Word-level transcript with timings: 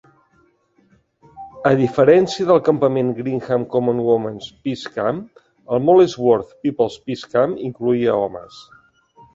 A 1.71 1.73
diferència 1.81 2.47
del 2.53 2.63
campament 2.69 3.13
Greenham 3.19 3.67
Common 3.75 4.01
Women's 4.09 4.49
Peace 4.65 4.95
Camp, 4.97 5.21
el 5.77 5.85
Molesworth 5.91 6.59
People's 6.65 7.01
Peace 7.07 7.35
Camp 7.37 7.57
incloïa 7.73 8.21
homes. 8.27 8.63